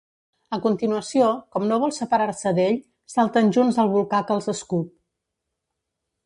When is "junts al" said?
3.59-3.93